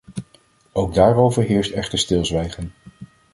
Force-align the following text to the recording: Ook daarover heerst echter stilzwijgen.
Ook 0.71 0.93
daarover 0.93 1.43
heerst 1.43 1.71
echter 1.71 1.97
stilzwijgen. 1.99 2.71